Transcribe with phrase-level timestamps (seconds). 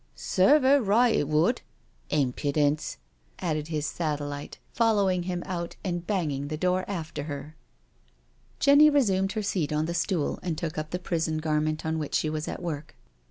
[0.35, 1.61] "Serve 'er right it would—
[2.09, 2.97] impudence,"
[3.37, 7.55] added his satellite, following him out and banging the door after her.
[8.59, 11.37] 262 NO SURRENDER Jenny resumed her seat on the stool and took up the prison
[11.37, 12.95] garment on which she was at work.